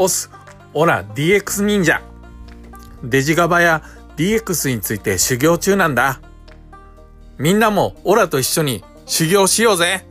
[0.00, 0.30] オス、
[0.74, 2.00] オラ DX 忍者。
[3.02, 3.82] デジガバや
[4.16, 6.20] DX について修行中なんだ。
[7.36, 10.06] みんなもオラと一緒に修行しようぜ